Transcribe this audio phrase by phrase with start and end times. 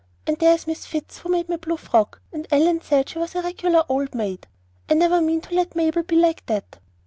[0.25, 3.83] And there's Miss Fitz who made my blue frock; Ellen said she was a regular
[3.87, 4.47] old maid.
[4.89, 6.79] I never mean to let Mabel be like that."